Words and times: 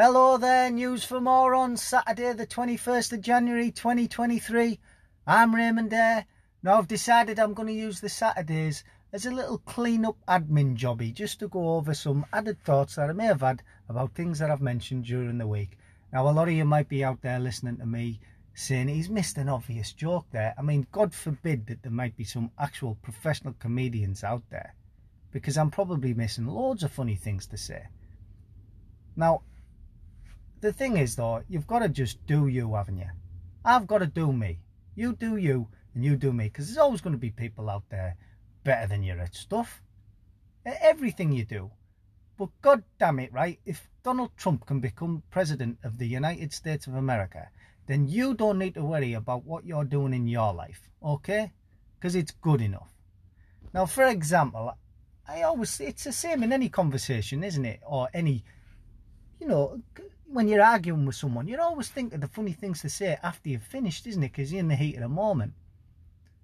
Hello 0.00 0.36
there, 0.36 0.70
news 0.70 1.02
for 1.02 1.20
more 1.20 1.56
on 1.56 1.76
Saturday, 1.76 2.32
the 2.32 2.46
21st 2.46 3.14
of 3.14 3.20
January 3.20 3.72
2023. 3.72 4.78
I'm 5.26 5.52
Raymond 5.52 5.92
Ayre. 5.92 6.24
Now, 6.62 6.78
I've 6.78 6.86
decided 6.86 7.40
I'm 7.40 7.52
going 7.52 7.66
to 7.66 7.74
use 7.74 8.00
the 8.00 8.08
Saturdays 8.08 8.84
as 9.12 9.26
a 9.26 9.32
little 9.32 9.58
clean 9.58 10.04
up 10.04 10.16
admin 10.28 10.76
jobby 10.76 11.12
just 11.12 11.40
to 11.40 11.48
go 11.48 11.70
over 11.74 11.94
some 11.94 12.24
added 12.32 12.62
thoughts 12.62 12.94
that 12.94 13.10
I 13.10 13.12
may 13.12 13.24
have 13.24 13.40
had 13.40 13.64
about 13.88 14.14
things 14.14 14.38
that 14.38 14.52
I've 14.52 14.60
mentioned 14.60 15.04
during 15.04 15.36
the 15.36 15.48
week. 15.48 15.76
Now, 16.12 16.28
a 16.28 16.30
lot 16.30 16.46
of 16.46 16.54
you 16.54 16.64
might 16.64 16.88
be 16.88 17.02
out 17.02 17.20
there 17.22 17.40
listening 17.40 17.78
to 17.78 17.86
me 17.86 18.20
saying 18.54 18.86
he's 18.86 19.10
missed 19.10 19.36
an 19.36 19.48
obvious 19.48 19.92
joke 19.92 20.26
there. 20.30 20.54
I 20.56 20.62
mean, 20.62 20.86
God 20.92 21.12
forbid 21.12 21.66
that 21.66 21.82
there 21.82 21.90
might 21.90 22.16
be 22.16 22.22
some 22.22 22.52
actual 22.56 22.94
professional 23.02 23.56
comedians 23.58 24.22
out 24.22 24.44
there 24.48 24.76
because 25.32 25.58
I'm 25.58 25.72
probably 25.72 26.14
missing 26.14 26.46
loads 26.46 26.84
of 26.84 26.92
funny 26.92 27.16
things 27.16 27.48
to 27.48 27.56
say. 27.56 27.88
Now, 29.16 29.42
the 30.60 30.72
thing 30.72 30.96
is 30.96 31.16
though, 31.16 31.42
you've 31.48 31.66
got 31.66 31.80
to 31.80 31.88
just 31.88 32.24
do 32.26 32.48
you, 32.48 32.74
haven't 32.74 32.98
you? 32.98 33.10
I've 33.64 33.86
got 33.86 33.98
to 33.98 34.06
do 34.06 34.32
me. 34.32 34.60
You 34.94 35.12
do 35.12 35.36
you 35.36 35.68
and 35.94 36.04
you 36.04 36.16
do 36.16 36.32
me 36.32 36.44
because 36.44 36.66
there's 36.66 36.78
always 36.78 37.00
going 37.00 37.14
to 37.14 37.18
be 37.18 37.30
people 37.30 37.70
out 37.70 37.84
there 37.90 38.16
better 38.64 38.86
than 38.86 39.02
you 39.02 39.12
at 39.12 39.34
stuff. 39.34 39.82
At 40.64 40.78
Everything 40.80 41.32
you 41.32 41.44
do. 41.44 41.70
But 42.36 42.50
god 42.62 42.84
damn 42.98 43.18
it, 43.18 43.32
right? 43.32 43.58
If 43.66 43.88
Donald 44.04 44.30
Trump 44.36 44.64
can 44.66 44.80
become 44.80 45.22
president 45.30 45.78
of 45.82 45.98
the 45.98 46.06
United 46.06 46.52
States 46.52 46.86
of 46.86 46.94
America, 46.94 47.48
then 47.86 48.06
you 48.06 48.34
don't 48.34 48.58
need 48.58 48.74
to 48.74 48.84
worry 48.84 49.14
about 49.14 49.44
what 49.44 49.64
you're 49.64 49.84
doing 49.84 50.14
in 50.14 50.28
your 50.28 50.52
life, 50.52 50.88
okay? 51.02 51.52
Because 51.98 52.14
it's 52.14 52.30
good 52.30 52.60
enough. 52.60 52.90
Now, 53.74 53.86
for 53.86 54.04
example, 54.04 54.76
I 55.26 55.42
always, 55.42 55.80
it's 55.80 56.04
the 56.04 56.12
same 56.12 56.42
in 56.42 56.52
any 56.52 56.68
conversation, 56.68 57.42
isn't 57.42 57.64
it? 57.64 57.80
Or 57.84 58.08
any, 58.14 58.44
you 59.40 59.48
know, 59.48 59.80
when 60.30 60.48
you're 60.48 60.62
arguing 60.62 61.06
with 61.06 61.16
someone, 61.16 61.48
you 61.48 61.58
always 61.60 61.88
think 61.88 62.12
of 62.12 62.20
the 62.20 62.28
funny 62.28 62.52
things 62.52 62.82
to 62.82 62.88
say 62.88 63.18
after 63.22 63.48
you've 63.48 63.62
finished, 63.62 64.06
isn't 64.06 64.22
it? 64.22 64.32
Because 64.32 64.52
you're 64.52 64.60
in 64.60 64.68
the 64.68 64.76
heat 64.76 64.96
of 64.96 65.02
the 65.02 65.08
moment. 65.08 65.54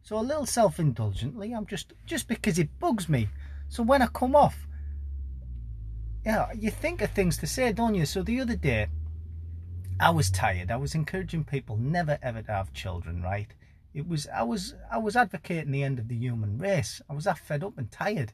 So 0.02 0.18
a 0.18 0.20
little 0.20 0.46
self-indulgently, 0.46 1.52
I'm 1.52 1.66
just 1.66 1.92
just 2.04 2.28
because 2.28 2.58
it 2.58 2.78
bugs 2.78 3.08
me. 3.08 3.28
So 3.68 3.82
when 3.82 4.02
I 4.02 4.06
come 4.06 4.36
off, 4.36 4.66
yeah, 6.24 6.52
you 6.52 6.70
think 6.70 7.02
of 7.02 7.10
things 7.10 7.36
to 7.38 7.46
say, 7.46 7.72
don't 7.72 7.94
you? 7.94 8.06
So 8.06 8.22
the 8.22 8.40
other 8.40 8.56
day, 8.56 8.88
I 10.00 10.10
was 10.10 10.30
tired. 10.30 10.70
I 10.70 10.76
was 10.76 10.94
encouraging 10.94 11.44
people 11.44 11.76
never 11.76 12.18
ever 12.22 12.42
to 12.42 12.52
have 12.52 12.72
children, 12.72 13.22
right? 13.22 13.54
It 13.94 14.08
was 14.08 14.26
I 14.28 14.42
was 14.42 14.74
I 14.90 14.98
was 14.98 15.16
advocating 15.16 15.70
the 15.70 15.82
end 15.82 15.98
of 15.98 16.08
the 16.08 16.16
human 16.16 16.58
race. 16.58 17.00
I 17.08 17.14
was 17.14 17.24
that 17.24 17.38
fed 17.38 17.62
up 17.62 17.78
and 17.78 17.90
tired. 17.90 18.32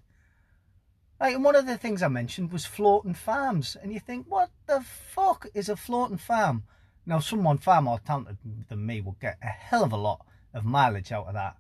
Right, 1.21 1.35
and 1.35 1.45
one 1.45 1.55
of 1.55 1.67
the 1.67 1.77
things 1.77 2.03
I 2.03 2.09
mentioned 2.09 2.51
was 2.51 2.65
floating 2.65 3.13
farms. 3.13 3.77
And 3.83 3.93
you 3.93 4.01
think, 4.01 4.25
what 4.27 4.49
the 4.67 4.81
fuck 4.81 5.47
is 5.53 5.69
a 5.69 5.77
floating 5.77 6.17
farm? 6.17 6.63
Now, 7.05 7.19
someone 7.19 7.59
far 7.59 7.83
more 7.83 7.99
talented 7.99 8.39
than 8.69 8.87
me 8.87 9.03
will 9.03 9.19
get 9.21 9.37
a 9.43 9.49
hell 9.49 9.85
of 9.85 9.93
a 9.93 9.99
lot 9.99 10.25
of 10.55 10.65
mileage 10.65 11.13
out 11.13 11.27
of 11.27 11.35
that. 11.35 11.57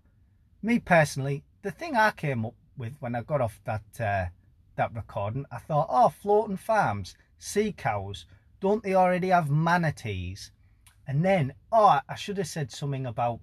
Me 0.62 0.78
personally, 0.78 1.44
the 1.60 1.70
thing 1.70 1.94
I 1.94 2.10
came 2.10 2.46
up 2.46 2.54
with 2.78 2.94
when 3.00 3.14
I 3.14 3.22
got 3.22 3.42
off 3.42 3.60
that 3.64 4.00
uh, 4.00 4.26
that 4.76 4.94
recording, 4.94 5.44
I 5.52 5.58
thought, 5.58 5.88
oh, 5.90 6.08
floating 6.08 6.56
farms, 6.56 7.14
sea 7.38 7.72
cows, 7.72 8.24
don't 8.60 8.82
they 8.82 8.94
already 8.94 9.28
have 9.28 9.50
manatees? 9.50 10.52
And 11.06 11.22
then, 11.22 11.52
oh, 11.70 12.00
I 12.08 12.14
should 12.14 12.38
have 12.38 12.46
said 12.46 12.70
something 12.72 13.04
about 13.04 13.40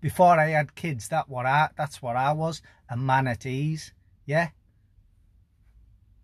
before 0.00 0.38
I 0.38 0.50
had 0.50 0.74
kids. 0.74 1.08
That 1.08 1.28
what 1.28 1.44
I 1.44 1.68
that's 1.76 2.00
what 2.00 2.16
I 2.16 2.32
was, 2.32 2.62
a 2.88 2.96
manatees. 2.96 3.92
Yeah. 4.26 4.48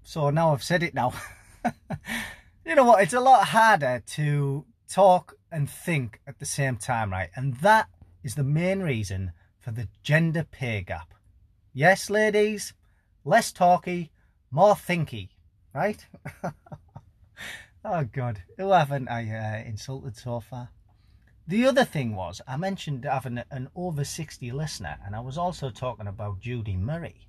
So 0.02 0.30
now 0.30 0.52
I've 0.52 0.62
said 0.62 0.82
it 0.82 0.94
now. 0.94 1.12
you 2.64 2.74
know 2.74 2.84
what? 2.84 3.02
It's 3.02 3.12
a 3.12 3.20
lot 3.20 3.48
harder 3.48 4.02
to 4.14 4.64
talk 4.88 5.36
and 5.52 5.68
think 5.68 6.20
at 6.26 6.38
the 6.38 6.46
same 6.46 6.76
time, 6.76 7.12
right? 7.12 7.30
And 7.36 7.56
that 7.58 7.88
is 8.22 8.34
the 8.34 8.44
main 8.44 8.80
reason 8.80 9.32
for 9.58 9.70
the 9.70 9.88
gender 10.02 10.44
pay 10.44 10.82
gap. 10.82 11.14
Yes, 11.72 12.10
ladies, 12.10 12.74
less 13.24 13.52
talky, 13.52 14.10
more 14.50 14.74
thinky, 14.74 15.28
right? 15.74 16.04
oh, 17.84 18.04
God. 18.04 18.42
Who 18.56 18.70
haven't 18.70 19.08
I 19.08 19.28
uh, 19.30 19.68
insulted 19.68 20.16
so 20.16 20.40
far? 20.40 20.70
The 21.46 21.66
other 21.66 21.84
thing 21.84 22.14
was, 22.14 22.40
I 22.46 22.56
mentioned 22.56 23.04
having 23.04 23.42
an 23.50 23.68
over 23.74 24.04
60 24.04 24.50
listener, 24.52 24.98
and 25.04 25.14
I 25.14 25.20
was 25.20 25.36
also 25.36 25.70
talking 25.70 26.06
about 26.06 26.40
Judy 26.40 26.76
Murray. 26.76 27.26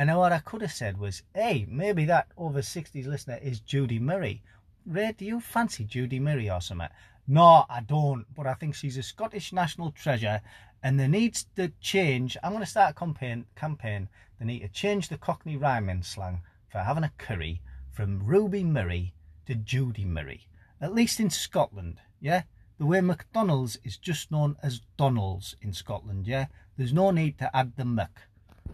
And 0.00 0.06
now 0.06 0.20
what 0.20 0.32
I 0.32 0.38
could 0.38 0.62
have 0.62 0.72
said 0.72 0.96
was, 0.96 1.24
hey, 1.34 1.66
maybe 1.68 2.06
that 2.06 2.28
over 2.38 2.62
60s 2.62 3.06
listener 3.06 3.38
is 3.42 3.60
Judy 3.60 3.98
Murray. 3.98 4.42
Ray, 4.86 5.12
do 5.12 5.26
you 5.26 5.40
fancy 5.40 5.84
Judy 5.84 6.18
Murray 6.18 6.48
or 6.48 6.62
something? 6.62 6.88
No, 7.28 7.66
I 7.68 7.80
don't, 7.80 8.24
but 8.34 8.46
I 8.46 8.54
think 8.54 8.74
she's 8.74 8.96
a 8.96 9.02
Scottish 9.02 9.52
national 9.52 9.90
treasure 9.90 10.40
and 10.82 10.98
there 10.98 11.06
needs 11.06 11.44
to 11.56 11.70
change. 11.82 12.38
I'm 12.42 12.52
going 12.52 12.64
to 12.64 12.70
start 12.70 12.92
a 12.92 12.94
campaign, 12.94 13.44
campaign. 13.56 14.08
They 14.38 14.46
need 14.46 14.60
to 14.60 14.68
change 14.68 15.10
the 15.10 15.18
Cockney 15.18 15.58
rhyming 15.58 16.02
slang 16.02 16.40
for 16.70 16.78
having 16.78 17.04
a 17.04 17.12
curry 17.18 17.60
from 17.92 18.24
Ruby 18.24 18.64
Murray 18.64 19.12
to 19.44 19.54
Judy 19.54 20.06
Murray. 20.06 20.46
At 20.80 20.94
least 20.94 21.20
in 21.20 21.28
Scotland, 21.28 21.98
yeah? 22.20 22.44
The 22.78 22.86
way 22.86 23.02
McDonald's 23.02 23.78
is 23.84 23.98
just 23.98 24.30
known 24.30 24.56
as 24.62 24.80
Donald's 24.96 25.56
in 25.60 25.74
Scotland, 25.74 26.26
yeah? 26.26 26.46
There's 26.78 26.94
no 26.94 27.10
need 27.10 27.36
to 27.36 27.54
add 27.54 27.76
the 27.76 27.84
Mc, 27.84 28.08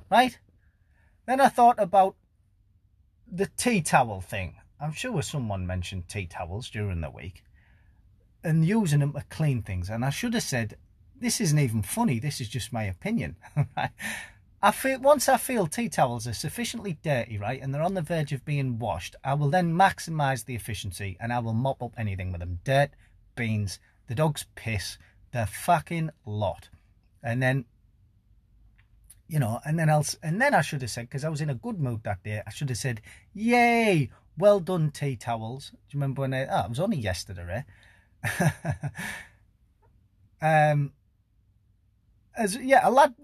right? 0.08 0.38
Then 1.26 1.40
I 1.40 1.48
thought 1.48 1.76
about 1.78 2.16
the 3.30 3.46
tea 3.56 3.82
towel 3.82 4.20
thing. 4.20 4.56
I'm 4.80 4.92
sure 4.92 5.22
someone 5.22 5.66
mentioned 5.66 6.08
tea 6.08 6.26
towels 6.26 6.70
during 6.70 7.00
the 7.00 7.10
week 7.10 7.42
and 8.44 8.64
using 8.64 9.00
them 9.00 9.12
to 9.14 9.24
clean 9.28 9.62
things. 9.62 9.90
And 9.90 10.04
I 10.04 10.10
should 10.10 10.34
have 10.34 10.42
said, 10.42 10.76
this 11.18 11.40
isn't 11.40 11.58
even 11.58 11.82
funny. 11.82 12.20
This 12.20 12.40
is 12.40 12.48
just 12.48 12.72
my 12.72 12.84
opinion. 12.84 13.36
I 14.62 14.70
feel 14.70 15.00
once 15.00 15.28
I 15.28 15.36
feel 15.36 15.66
tea 15.66 15.88
towels 15.88 16.26
are 16.26 16.34
sufficiently 16.34 16.98
dirty, 17.02 17.38
right, 17.38 17.60
and 17.60 17.74
they're 17.74 17.82
on 17.82 17.94
the 17.94 18.02
verge 18.02 18.32
of 18.32 18.44
being 18.44 18.78
washed, 18.78 19.16
I 19.24 19.34
will 19.34 19.50
then 19.50 19.74
maximise 19.74 20.44
the 20.44 20.54
efficiency 20.54 21.16
and 21.20 21.32
I 21.32 21.40
will 21.40 21.54
mop 21.54 21.82
up 21.82 21.92
anything 21.96 22.32
with 22.32 22.40
them. 22.40 22.60
Dirt, 22.64 22.90
beans, 23.34 23.78
the 24.06 24.14
dog's 24.14 24.46
piss, 24.54 24.98
the 25.32 25.46
fucking 25.46 26.10
lot. 26.24 26.68
And 27.22 27.42
then 27.42 27.64
you 29.28 29.38
know, 29.38 29.60
and 29.64 29.78
then 29.78 29.88
else, 29.88 30.16
and 30.22 30.40
then 30.40 30.54
I 30.54 30.60
should 30.60 30.82
have 30.82 30.90
said, 30.90 31.08
because 31.08 31.24
I 31.24 31.28
was 31.28 31.40
in 31.40 31.50
a 31.50 31.54
good 31.54 31.80
mood 31.80 32.04
that 32.04 32.22
day, 32.22 32.42
I 32.46 32.50
should 32.50 32.68
have 32.68 32.78
said, 32.78 33.00
"Yay, 33.34 34.10
well 34.38 34.60
done, 34.60 34.90
tea 34.90 35.16
towels." 35.16 35.70
Do 35.70 35.76
you 35.90 36.00
remember 36.00 36.22
when 36.22 36.34
I? 36.34 36.46
Oh, 36.46 36.64
it 36.64 36.68
was 36.70 36.80
only 36.80 36.98
yesterday. 36.98 37.64
Eh? 38.22 38.50
um, 40.72 40.92
as 42.36 42.56
yeah, 42.56 42.86
a 42.86 42.90
lad, 42.90 43.14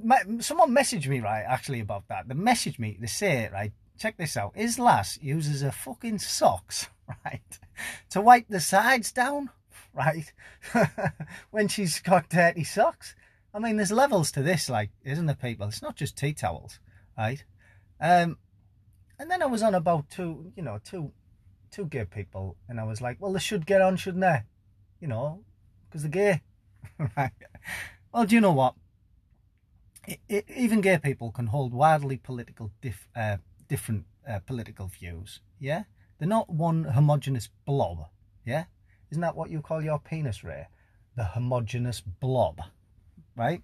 someone 0.40 0.70
messaged 0.70 1.06
me 1.06 1.20
right 1.20 1.44
actually 1.46 1.80
about 1.80 2.08
that. 2.08 2.28
They 2.28 2.34
messaged 2.34 2.78
me. 2.78 2.96
They 3.00 3.06
say 3.06 3.48
right. 3.52 3.72
Check 3.98 4.16
this 4.16 4.36
out. 4.36 4.56
His 4.56 4.78
lass 4.78 5.19
uses 5.22 5.62
her 5.62 5.70
fucking 5.70 6.19
socks 6.19 6.88
right 7.24 7.58
to 8.10 8.20
wipe 8.20 8.48
the 8.48 8.58
sides 8.58 9.12
down 9.12 9.50
right 9.94 10.32
when 11.50 11.69
she's 11.69 12.00
got 12.00 12.28
dirty 12.28 12.64
socks. 12.64 13.14
I 13.54 13.58
mean, 13.58 13.76
there's 13.76 13.92
levels 13.92 14.32
to 14.32 14.42
this, 14.42 14.70
like, 14.70 14.90
isn't 15.04 15.26
there, 15.26 15.36
people? 15.36 15.68
It's 15.68 15.82
not 15.82 15.96
just 15.96 16.16
tea 16.16 16.32
towels, 16.32 16.80
right? 17.18 17.44
Um, 18.00 18.38
and 19.18 19.30
then 19.30 19.42
I 19.42 19.46
was 19.46 19.62
on 19.62 19.74
about 19.74 20.08
two, 20.08 20.52
you 20.56 20.62
know, 20.62 20.80
two, 20.82 21.12
two 21.70 21.84
gay 21.86 22.06
people, 22.06 22.56
and 22.68 22.80
I 22.80 22.84
was 22.84 23.02
like, 23.02 23.18
well, 23.20 23.32
they 23.32 23.40
should 23.40 23.66
get 23.66 23.82
on, 23.82 23.96
shouldn't 23.96 24.22
they? 24.22 24.40
You 25.00 25.08
know, 25.08 25.44
because 25.84 26.02
they're 26.02 26.10
gay, 26.10 26.42
right? 27.16 27.32
Well, 28.12 28.24
do 28.24 28.34
you 28.34 28.40
know 28.40 28.52
what? 28.52 28.74
It, 30.08 30.20
it, 30.28 30.44
even 30.56 30.80
gay 30.80 30.98
people 30.98 31.30
can 31.30 31.48
hold 31.48 31.74
wildly 31.74 32.16
political, 32.16 32.70
dif, 32.80 33.06
uh, 33.14 33.36
different 33.69 34.06
uh, 34.26 34.38
political 34.40 34.86
views. 34.88 35.40
Yeah, 35.60 35.84
they're 36.19 36.26
not 36.26 36.48
one 36.48 36.84
homogenous 36.84 37.50
blob. 37.66 38.06
Yeah, 38.46 38.64
isn't 39.10 39.20
that 39.20 39.37
what 39.37 39.50
you 39.50 39.60
call 39.60 39.82
your 39.82 39.99
penis, 39.99 40.43
Ray? 40.43 40.69
The 41.16 41.25
homogenous 41.25 42.00
blob 42.00 42.62
right? 43.37 43.62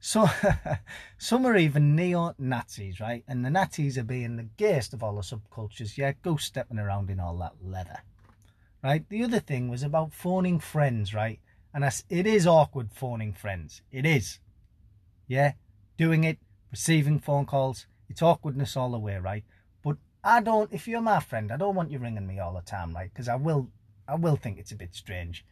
So 0.00 0.28
some 1.18 1.46
are 1.46 1.56
even 1.56 1.94
neo-Nazis, 1.94 3.00
right? 3.00 3.22
And 3.28 3.44
the 3.44 3.50
Nazis 3.50 3.98
are 3.98 4.04
being 4.04 4.36
the 4.36 4.48
gayest 4.56 4.94
of 4.94 5.02
all 5.02 5.16
the 5.16 5.22
subcultures, 5.22 5.98
yeah, 5.98 6.12
go 6.22 6.36
stepping 6.36 6.78
around 6.78 7.10
in 7.10 7.20
all 7.20 7.36
that 7.38 7.54
leather, 7.62 8.00
right? 8.82 9.06
The 9.08 9.22
other 9.22 9.40
thing 9.40 9.68
was 9.68 9.82
about 9.82 10.14
phoning 10.14 10.58
friends, 10.58 11.12
right? 11.12 11.38
And 11.74 11.84
it 12.08 12.26
is 12.26 12.46
awkward 12.46 12.92
phoning 12.92 13.34
friends. 13.34 13.82
It 13.92 14.06
is, 14.06 14.40
yeah, 15.28 15.52
doing 15.96 16.24
it, 16.24 16.38
receiving 16.70 17.18
phone 17.20 17.44
calls. 17.44 17.86
It's 18.08 18.22
awkwardness 18.22 18.76
all 18.76 18.90
the 18.90 18.98
way, 18.98 19.18
right? 19.18 19.44
But 19.84 19.98
I 20.24 20.40
don't. 20.40 20.72
If 20.72 20.88
you're 20.88 21.00
my 21.00 21.20
friend, 21.20 21.52
I 21.52 21.56
don't 21.56 21.76
want 21.76 21.92
you 21.92 21.98
ringing 21.98 22.26
me 22.26 22.40
all 22.40 22.54
the 22.54 22.62
time, 22.62 22.94
right? 22.94 23.10
Because 23.12 23.28
I 23.28 23.36
will, 23.36 23.68
I 24.08 24.16
will 24.16 24.36
think 24.36 24.58
it's 24.58 24.72
a 24.72 24.76
bit 24.76 24.94
strange. 24.94 25.44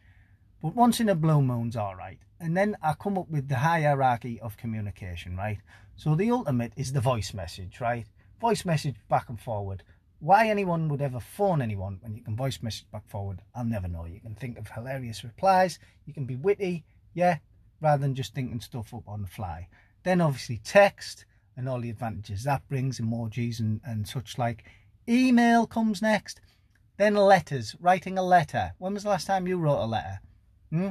But 0.61 0.75
once 0.75 0.99
in 0.99 1.09
a 1.09 1.15
blue 1.15 1.41
moon's 1.41 1.75
all 1.75 1.95
right. 1.95 2.19
And 2.39 2.55
then 2.55 2.75
I 2.81 2.93
come 2.93 3.17
up 3.17 3.29
with 3.29 3.47
the 3.47 3.57
hierarchy 3.57 4.39
of 4.39 4.57
communication, 4.57 5.35
right? 5.35 5.59
So 5.95 6.15
the 6.15 6.31
ultimate 6.31 6.73
is 6.75 6.93
the 6.93 7.01
voice 7.01 7.33
message, 7.33 7.81
right? 7.81 8.05
Voice 8.39 8.65
message 8.65 8.95
back 9.09 9.29
and 9.29 9.39
forward. 9.39 9.83
why 10.19 10.49
anyone 10.49 10.89
would 10.89 11.01
ever 11.01 11.19
phone 11.19 11.61
anyone 11.61 11.97
when 12.01 12.13
you 12.13 12.21
can 12.21 12.35
voice 12.35 12.61
message 12.61 12.85
back 12.91 13.07
forward, 13.07 13.41
I'll 13.55 13.63
never 13.65 13.87
know. 13.87 14.05
You 14.05 14.19
can 14.19 14.35
think 14.35 14.57
of 14.57 14.69
hilarious 14.69 15.23
replies, 15.23 15.79
you 16.05 16.13
can 16.13 16.25
be 16.25 16.35
witty, 16.35 16.83
yeah, 17.13 17.37
rather 17.81 18.01
than 18.01 18.15
just 18.15 18.33
thinking 18.33 18.59
stuff 18.59 18.93
up 18.93 19.07
on 19.07 19.21
the 19.21 19.27
fly. 19.27 19.69
Then 20.03 20.19
obviously 20.21 20.57
text 20.57 21.25
and 21.55 21.67
all 21.67 21.79
the 21.79 21.89
advantages 21.89 22.43
that 22.43 22.67
brings, 22.67 22.99
emojis 22.99 23.59
and, 23.59 23.79
and 23.85 24.07
such 24.07 24.37
like. 24.37 24.65
Email 25.07 25.65
comes 25.65 26.01
next. 26.01 26.41
Then 26.97 27.15
letters, 27.15 27.75
writing 27.79 28.17
a 28.17 28.23
letter. 28.23 28.73
When 28.77 28.93
was 28.93 29.03
the 29.03 29.09
last 29.09 29.27
time 29.27 29.47
you 29.47 29.57
wrote 29.57 29.81
a 29.81 29.85
letter? 29.85 30.19
Hmm? 30.71 30.89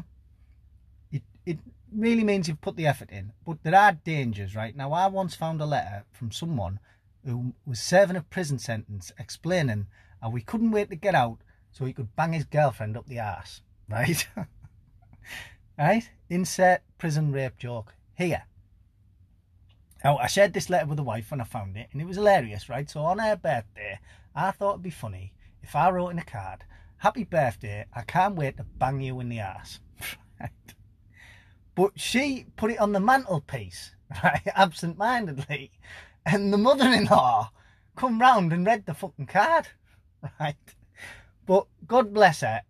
It, 1.11 1.23
it 1.47 1.59
really 1.93 2.25
means 2.25 2.49
you've 2.49 2.61
put 2.61 2.77
the 2.77 2.87
effort 2.87 3.11
in. 3.11 3.33
But 3.47 3.63
there 3.63 3.75
are 3.75 3.93
dangers, 3.93 4.55
right? 4.55 4.77
Now, 4.77 4.93
I 4.93 5.07
once 5.07 5.35
found 5.35 5.61
a 5.61 5.67
letter 5.67 6.05
from 6.13 6.33
someone 6.33 6.81
who 7.25 7.55
was 7.67 7.81
serving 7.81 8.17
a 8.17 8.23
prison 8.23 8.59
sentence 8.59 9.13
explaining 9.19 9.87
how 10.21 10.31
we 10.31 10.41
couldn't 10.41 10.71
wait 10.71 10.91
to 10.91 10.97
get 10.97 11.15
out 11.15 11.39
so 11.71 11.85
he 11.85 11.93
could 11.93 12.15
bang 12.17 12.33
his 12.33 12.45
girlfriend 12.45 12.97
up 12.97 13.07
the 13.07 13.19
ass, 13.19 13.63
right? 13.89 14.27
right? 15.79 16.11
Insert 16.29 16.83
prison 16.99 17.33
rape 17.33 17.57
joke 17.59 17.95
here. 18.15 18.45
Now, 20.05 20.19
I 20.19 20.29
shared 20.29 20.53
this 20.53 20.71
letter 20.71 20.87
with 20.87 20.97
the 20.97 21.03
wife 21.03 21.31
when 21.31 21.41
I 21.41 21.45
found 21.45 21.77
it, 21.77 21.89
and 21.93 22.01
it 22.01 22.07
was 22.07 22.17
hilarious, 22.17 22.69
right? 22.69 22.89
So 22.89 23.01
on 23.01 23.19
her 23.19 23.37
birthday, 23.37 23.99
I 24.35 24.53
thought 24.53 24.75
it'd 24.75 24.83
be 24.83 24.91
funny 24.91 25.33
if 25.63 25.75
I 25.75 25.91
wrote 25.91 26.11
in 26.11 26.19
a 26.19 26.25
card, 26.25 26.65
Happy 26.99 27.25
birthday, 27.25 27.87
I 27.95 28.03
can't 28.03 28.35
wait 28.35 28.57
to 28.57 28.65
bang 28.65 29.01
you 29.01 29.21
in 29.21 29.29
the 29.29 29.39
ass. 29.39 29.79
right? 30.41 30.51
But 31.77 31.93
she 31.95 32.47
put 32.57 32.73
it 32.73 32.81
on 32.81 32.93
the 32.93 33.01
mantelpiece, 33.01 33.93
right, 34.25 34.43
absent 34.55 34.99
mindedly, 34.99 35.71
and 36.27 36.53
the 36.53 36.59
mother 36.59 36.89
in 36.89 37.05
law 37.05 37.53
come 37.95 38.21
round 38.21 38.53
and 38.53 38.67
read 38.67 38.85
the 38.85 38.95
fucking 38.95 39.27
card, 39.27 39.69
right? 40.41 40.57
But 41.47 41.67
God 41.87 42.13
bless 42.13 42.41
her, 42.41 42.63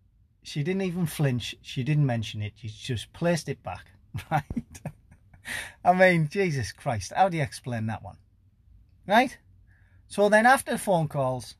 she 0.42 0.62
didn't 0.62 0.82
even 0.82 1.06
flinch, 1.06 1.54
she 1.62 1.82
didn't 1.82 2.06
mention 2.06 2.42
it, 2.42 2.52
she 2.56 2.68
just 2.68 3.10
placed 3.14 3.48
it 3.48 3.62
back, 3.62 3.86
right? 4.30 4.44
I 5.82 5.92
mean, 5.94 6.28
Jesus 6.28 6.72
Christ, 6.72 7.12
how 7.16 7.30
do 7.30 7.38
you 7.38 7.42
explain 7.42 7.86
that 7.86 8.02
one? 8.02 8.18
Right? 9.06 9.38
So 10.06 10.28
then 10.28 10.44
after 10.44 10.72
the 10.72 10.78
phone 10.78 11.08
calls, 11.08 11.54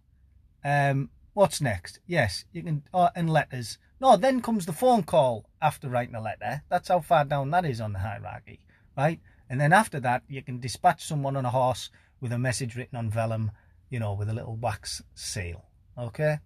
um, 0.62 1.08
what's 1.38 1.60
next? 1.60 2.00
Yes, 2.04 2.44
you 2.52 2.64
can, 2.64 2.82
uh, 2.92 3.10
and 3.14 3.30
letters. 3.30 3.78
No, 4.00 4.16
then 4.16 4.42
comes 4.42 4.66
the 4.66 4.72
phone 4.72 5.04
call 5.04 5.48
after 5.62 5.88
writing 5.88 6.16
a 6.16 6.20
letter. 6.20 6.64
That's 6.68 6.88
how 6.88 6.98
far 7.00 7.24
down 7.24 7.52
that 7.52 7.64
is 7.64 7.80
on 7.80 7.92
the 7.92 8.00
hierarchy, 8.00 8.58
right? 8.96 9.20
And 9.48 9.60
then 9.60 9.72
after 9.72 10.00
that, 10.00 10.24
you 10.28 10.42
can 10.42 10.58
dispatch 10.58 11.04
someone 11.04 11.36
on 11.36 11.44
a 11.44 11.50
horse 11.50 11.90
with 12.20 12.32
a 12.32 12.38
message 12.38 12.74
written 12.74 12.98
on 12.98 13.08
vellum, 13.08 13.52
you 13.88 14.00
know, 14.00 14.14
with 14.14 14.28
a 14.28 14.34
little 14.34 14.56
wax 14.56 15.00
seal. 15.14 15.64
Okay? 15.96 16.38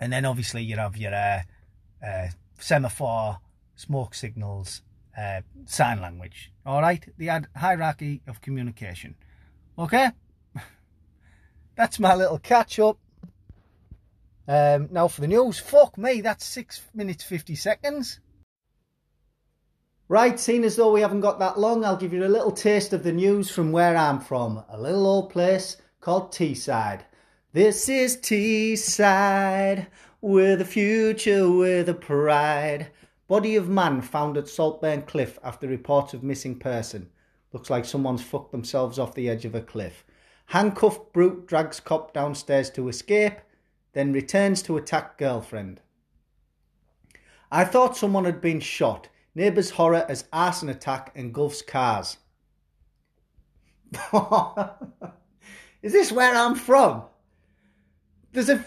And 0.00 0.12
then 0.12 0.24
obviously 0.24 0.64
you 0.64 0.76
have 0.76 0.96
your 0.96 1.14
uh, 1.14 1.42
uh, 2.04 2.28
semaphore, 2.58 3.38
smoke 3.76 4.16
signals, 4.16 4.82
uh, 5.16 5.42
sign 5.66 6.00
language. 6.00 6.50
All 6.66 6.80
right? 6.80 7.06
The 7.16 7.46
hierarchy 7.54 8.22
of 8.26 8.40
communication. 8.40 9.14
Okay? 9.78 10.10
That's 11.76 12.00
my 12.00 12.16
little 12.16 12.40
catch 12.40 12.80
up. 12.80 12.98
Um, 14.46 14.88
now 14.90 15.08
for 15.08 15.20
the 15.20 15.28
news. 15.28 15.58
Fuck 15.58 15.96
me, 15.96 16.20
that's 16.20 16.44
6 16.44 16.82
minutes 16.94 17.24
50 17.24 17.54
seconds. 17.54 18.20
Right, 20.08 20.38
seeing 20.38 20.64
as 20.64 20.76
though 20.76 20.92
we 20.92 21.00
haven't 21.00 21.22
got 21.22 21.38
that 21.38 21.58
long, 21.58 21.84
I'll 21.84 21.96
give 21.96 22.12
you 22.12 22.24
a 22.24 22.28
little 22.28 22.52
taste 22.52 22.92
of 22.92 23.02
the 23.02 23.12
news 23.12 23.50
from 23.50 23.72
where 23.72 23.96
I'm 23.96 24.20
from. 24.20 24.62
A 24.68 24.78
little 24.78 25.06
old 25.06 25.30
place 25.30 25.78
called 26.00 26.30
Teesside. 26.30 27.00
This 27.54 27.88
is 27.88 28.18
Teesside, 28.18 29.86
with 30.20 30.60
a 30.60 30.64
future, 30.66 31.50
with 31.50 31.88
a 31.88 31.94
pride. 31.94 32.90
Body 33.28 33.56
of 33.56 33.70
man 33.70 34.02
found 34.02 34.36
at 34.36 34.48
Saltburn 34.48 35.02
Cliff 35.02 35.38
after 35.42 35.66
reports 35.66 36.12
of 36.12 36.22
missing 36.22 36.58
person. 36.58 37.08
Looks 37.52 37.70
like 37.70 37.86
someone's 37.86 38.22
fucked 38.22 38.52
themselves 38.52 38.98
off 38.98 39.14
the 39.14 39.30
edge 39.30 39.46
of 39.46 39.54
a 39.54 39.62
cliff. 39.62 40.04
Handcuffed 40.46 41.14
brute 41.14 41.46
drags 41.46 41.80
cop 41.80 42.12
downstairs 42.12 42.68
to 42.70 42.88
escape, 42.88 43.38
then 43.94 44.12
returns 44.12 44.62
to 44.62 44.76
attack 44.76 45.18
girlfriend. 45.18 45.80
I 47.50 47.64
thought 47.64 47.96
someone 47.96 48.24
had 48.24 48.40
been 48.40 48.60
shot 48.60 49.08
Neighbours 49.34 49.70
horror 49.70 50.06
as 50.08 50.28
arson 50.32 50.68
attack 50.68 51.10
engulfs 51.16 51.60
cars. 51.60 52.18
Is 55.82 55.92
this 55.92 56.12
where 56.12 56.34
I'm 56.34 56.54
from? 56.54 57.02
There's 58.32 58.48
a, 58.48 58.64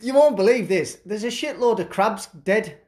you 0.00 0.12
won't 0.14 0.36
believe 0.36 0.68
this. 0.68 0.98
There's 1.06 1.24
a 1.24 1.28
shitload 1.28 1.78
of 1.78 1.88
crabs 1.88 2.26
dead. 2.26 2.78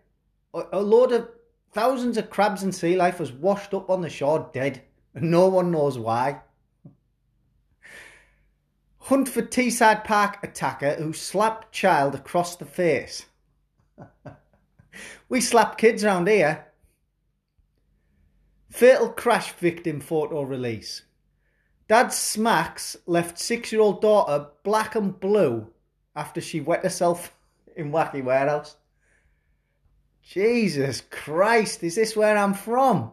A, 0.53 0.63
a 0.73 0.81
load 0.81 1.13
of 1.13 1.29
thousands 1.73 2.19
of 2.19 2.29
crabs 2.29 2.63
and 2.63 2.75
sea 2.75 2.97
life 2.97 3.19
was 3.19 3.33
washed 3.33 3.73
up 3.73 3.89
on 3.89 4.03
the 4.03 4.11
shore 4.11 4.51
dead, 4.53 4.83
and 5.15 5.31
no 5.31 5.49
one 5.49 5.71
knows 5.71 5.99
why. 5.99 6.43
Hunt 9.07 9.29
for 9.29 9.43
Teesside 9.43 10.05
Park 10.05 10.39
attacker 10.45 10.95
who 10.95 11.13
slapped 11.13 11.73
child 11.73 12.15
across 12.15 12.55
the 12.55 12.65
face. 12.65 13.27
we 15.29 15.41
slap 15.41 15.77
kids 15.77 16.05
around 16.05 16.29
here. 16.29 16.67
Fatal 18.71 19.09
crash 19.09 19.55
victim 19.55 20.01
photo 20.01 20.43
release. 20.43 21.03
Dad 21.89 22.13
smacks 22.13 22.97
left 23.07 23.41
six 23.41 23.73
year 23.73 23.81
old 23.81 24.01
daughter 24.01 24.47
black 24.63 24.95
and 24.95 25.19
blue 25.19 25.67
after 26.15 26.41
she 26.41 26.61
wet 26.61 26.85
herself 26.85 27.35
in 27.77 27.91
Wacky 27.91 28.23
Warehouse. 28.23 28.77
Jesus 30.23 31.03
Christ, 31.11 31.83
is 31.83 31.97
this 31.97 32.15
where 32.15 32.39
I'm 32.39 32.55
from? 32.55 33.11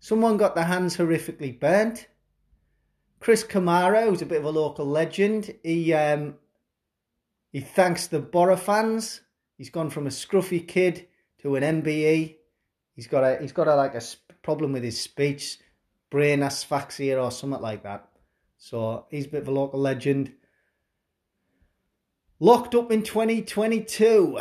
Someone 0.00 0.38
got 0.38 0.56
their 0.56 0.64
hands 0.64 0.96
horrifically 0.96 1.58
burnt. 1.58 2.08
Chris 3.26 3.42
Kamara, 3.42 4.08
who's 4.08 4.22
a 4.22 4.26
bit 4.26 4.38
of 4.38 4.44
a 4.44 4.50
local 4.50 4.86
legend, 4.86 5.52
he 5.64 5.92
um, 5.92 6.36
he 7.50 7.58
thanks 7.58 8.06
the 8.06 8.20
Boro 8.20 8.56
fans. 8.56 9.20
He's 9.58 9.68
gone 9.68 9.90
from 9.90 10.06
a 10.06 10.10
scruffy 10.10 10.64
kid 10.64 11.08
to 11.42 11.56
an 11.56 11.82
MBE 11.82 12.36
He's 12.94 13.08
got 13.08 13.24
a 13.24 13.38
he's 13.40 13.50
got 13.50 13.66
a 13.66 13.74
like 13.74 13.96
a 13.96 14.02
problem 14.44 14.74
with 14.74 14.84
his 14.84 15.00
speech, 15.00 15.58
brain 16.08 16.44
asphyxia 16.44 17.20
or 17.20 17.32
something 17.32 17.60
like 17.60 17.82
that. 17.82 18.08
So 18.58 19.06
he's 19.10 19.26
a 19.26 19.30
bit 19.30 19.42
of 19.42 19.48
a 19.48 19.50
local 19.50 19.80
legend. 19.80 20.32
Locked 22.38 22.76
up 22.76 22.92
in 22.92 23.02
2022. 23.02 24.38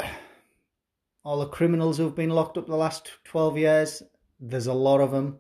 All 1.24 1.40
the 1.40 1.48
criminals 1.48 1.98
who've 1.98 2.14
been 2.14 2.30
locked 2.30 2.60
up 2.60 2.68
the 2.68 2.76
last 2.76 3.10
12 3.24 3.58
years, 3.58 4.04
there's 4.40 4.68
a 4.68 4.74
lot 4.74 5.02
of 5.02 5.10
them. 5.10 5.40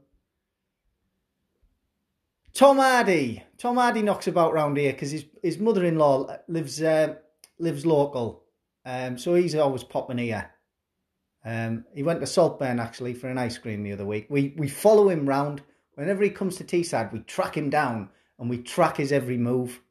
Tom 2.55 2.77
Hardy. 2.77 3.43
Tom 3.57 3.75
Hardy 3.75 4.01
knocks 4.01 4.27
about 4.27 4.53
round 4.53 4.77
here 4.77 4.93
because 4.93 5.12
his, 5.12 5.25
his 5.43 5.59
mother-in-law 5.59 6.38
lives 6.47 6.81
uh, 6.81 7.15
lives 7.59 7.85
local. 7.85 8.43
Um, 8.85 9.17
so 9.17 9.35
he's 9.35 9.55
always 9.55 9.83
popping 9.83 10.19
here. 10.19 10.50
Um, 11.43 11.83
he 11.93 12.01
went 12.01 12.21
to 12.21 12.27
Saltburn 12.27 12.79
actually 12.79 13.13
for 13.13 13.27
an 13.27 13.38
ice 13.38 13.57
cream 13.57 13.83
the 13.83 13.91
other 13.91 14.05
week. 14.05 14.27
We 14.29 14.53
we 14.57 14.69
follow 14.69 15.09
him 15.09 15.27
round 15.27 15.63
whenever 15.95 16.24
he 16.24 16.29
comes 16.29 16.55
to 16.55 16.63
Teesside. 16.63 17.12
We 17.12 17.19
track 17.19 17.57
him 17.57 17.69
down 17.69 18.09
and 18.39 18.50
we 18.50 18.59
track 18.59 18.97
his 18.97 19.12
every 19.12 19.38
move. 19.38 19.81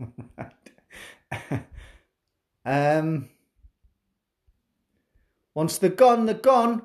um, 2.64 3.28
once 5.54 5.76
they're 5.76 5.90
gone, 5.90 6.24
they're 6.24 6.34
gone. 6.34 6.82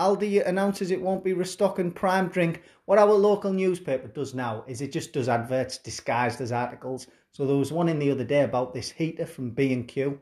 Aldi 0.00 0.46
announces 0.46 0.90
it 0.90 1.02
won't 1.02 1.22
be 1.22 1.34
restocking 1.34 1.92
prime 1.92 2.28
drink. 2.28 2.62
What 2.86 2.98
our 2.98 3.12
local 3.12 3.52
newspaper 3.52 4.08
does 4.08 4.34
now 4.34 4.64
is 4.66 4.80
it 4.80 4.92
just 4.92 5.12
does 5.12 5.28
adverts 5.28 5.76
disguised 5.76 6.40
as 6.40 6.52
articles. 6.52 7.06
So 7.32 7.46
there 7.46 7.56
was 7.56 7.70
one 7.70 7.90
in 7.90 7.98
the 7.98 8.10
other 8.10 8.24
day 8.24 8.42
about 8.42 8.72
this 8.72 8.90
heater 8.90 9.26
from 9.26 9.50
B&Q 9.50 10.18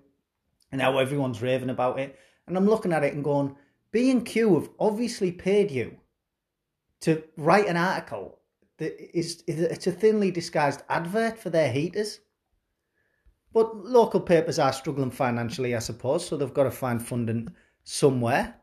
and 0.73 0.83
how 0.83 0.99
everyone's 0.99 1.41
raving 1.41 1.71
about 1.71 2.01
it. 2.01 2.19
And 2.49 2.57
I'm 2.57 2.67
looking 2.67 2.93
at 2.93 3.05
it 3.05 3.15
and 3.15 3.23
going, 3.23 3.55
B&Q 3.93 4.55
have 4.57 4.69
obviously 4.81 5.31
paid 5.31 5.71
you 5.71 5.97
to 7.03 7.23
write 7.37 7.69
an 7.69 7.77
article 7.77 8.41
that 8.79 9.17
is 9.17 9.45
it's 9.47 9.87
a 9.87 9.93
thinly 9.93 10.33
disguised 10.33 10.83
advert 10.89 11.39
for 11.39 11.51
their 11.51 11.71
heaters. 11.71 12.19
But 13.53 13.77
local 13.77 14.21
papers 14.21 14.59
are 14.59 14.73
struggling 14.73 15.13
financially, 15.13 15.77
I 15.77 15.79
suppose, 15.79 16.27
so 16.27 16.37
they've 16.37 16.53
got 16.53 16.65
to 16.65 16.71
find 16.71 17.01
funding 17.01 17.55
somewhere. 17.85 18.57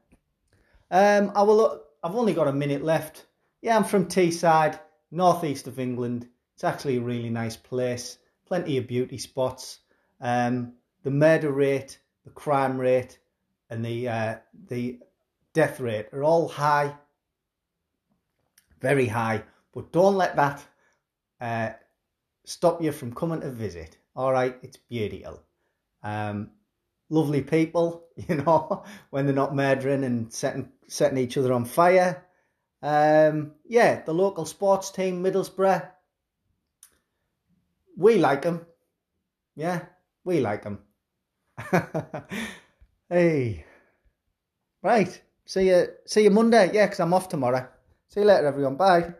Um, 0.91 1.31
I 1.35 1.43
will. 1.43 1.81
I've 2.03 2.15
only 2.15 2.33
got 2.33 2.47
a 2.47 2.53
minute 2.53 2.83
left. 2.83 3.25
Yeah, 3.61 3.75
I'm 3.75 3.83
from 3.83 4.05
Teesside, 4.05 4.79
northeast 5.11 5.67
of 5.67 5.79
England. 5.79 6.27
It's 6.53 6.63
actually 6.63 6.97
a 6.97 7.01
really 7.01 7.29
nice 7.29 7.55
place. 7.55 8.19
Plenty 8.45 8.77
of 8.77 8.87
beauty 8.87 9.17
spots. 9.17 9.79
Um, 10.21 10.73
the 11.03 11.11
murder 11.11 11.51
rate, 11.51 11.99
the 12.23 12.31
crime 12.31 12.77
rate, 12.77 13.19
and 13.69 13.83
the 13.83 14.07
uh, 14.07 14.35
the 14.69 14.99
death 15.53 15.79
rate 15.79 16.07
are 16.13 16.23
all 16.23 16.47
high, 16.47 16.95
very 18.81 19.07
high. 19.07 19.43
But 19.73 19.91
don't 19.91 20.15
let 20.15 20.35
that 20.35 20.63
uh, 21.41 21.69
stop 22.45 22.81
you 22.81 22.91
from 22.91 23.13
coming 23.13 23.41
to 23.41 23.51
visit. 23.51 23.97
All 24.15 24.31
right, 24.31 24.55
it's 24.61 24.77
beautiful. 24.77 25.41
Um, 26.03 26.51
lovely 27.09 27.41
people, 27.41 28.07
you 28.15 28.35
know, 28.35 28.83
when 29.09 29.25
they're 29.25 29.35
not 29.35 29.55
murdering 29.55 30.03
and 30.03 30.31
setting 30.33 30.69
setting 30.87 31.17
each 31.17 31.37
other 31.37 31.53
on 31.53 31.65
fire. 31.65 32.23
Um, 32.81 33.53
yeah, 33.65 34.01
the 34.03 34.13
local 34.13 34.45
sports 34.45 34.91
team, 34.91 35.23
Middlesbrough. 35.23 35.89
We 37.97 38.17
like 38.17 38.41
them. 38.41 38.65
Yeah, 39.55 39.85
we 40.23 40.39
like 40.39 40.63
them. 40.63 40.79
hey, 43.09 43.65
right. 44.83 45.21
See 45.45 45.69
you. 45.69 45.87
See 46.05 46.23
you 46.23 46.31
Monday. 46.31 46.71
Yeah, 46.73 46.85
because 46.85 46.99
I'm 46.99 47.13
off 47.13 47.29
tomorrow. 47.29 47.67
See 48.09 48.19
you 48.19 48.25
later, 48.25 48.47
everyone. 48.47 48.75
Bye. 48.75 49.13